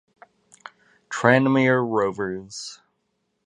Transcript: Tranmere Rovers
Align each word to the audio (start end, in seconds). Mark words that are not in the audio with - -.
Tranmere 1.11 1.77
Rovers 1.85 2.81